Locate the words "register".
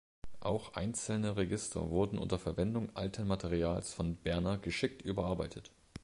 1.37-1.91